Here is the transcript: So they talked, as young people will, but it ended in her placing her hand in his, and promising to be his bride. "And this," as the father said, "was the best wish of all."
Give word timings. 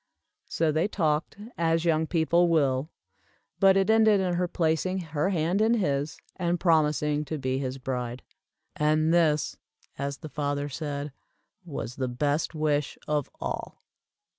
So 0.47 0.71
they 0.71 0.87
talked, 0.87 1.37
as 1.59 1.85
young 1.85 2.07
people 2.07 2.49
will, 2.49 2.89
but 3.59 3.77
it 3.77 3.87
ended 3.91 4.19
in 4.19 4.33
her 4.33 4.47
placing 4.47 4.97
her 5.13 5.29
hand 5.29 5.61
in 5.61 5.75
his, 5.75 6.17
and 6.37 6.59
promising 6.59 7.23
to 7.25 7.37
be 7.37 7.59
his 7.59 7.77
bride. 7.77 8.23
"And 8.75 9.13
this," 9.13 9.57
as 9.99 10.17
the 10.17 10.29
father 10.29 10.69
said, 10.69 11.11
"was 11.65 11.97
the 11.97 12.07
best 12.07 12.55
wish 12.55 12.97
of 13.07 13.29
all." 13.39 13.83